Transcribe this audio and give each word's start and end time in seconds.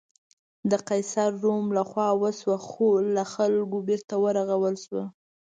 د 0.69 0.71
قیصر 0.89 1.29
روم 1.43 1.65
له 1.77 1.83
خوا 1.89 2.09
وسوه، 2.21 2.57
خو 2.67 2.87
له 3.15 3.23
خلکو 3.33 3.77
بېرته 3.87 4.15
ورغول 4.23 4.75
شوه. 4.85 5.03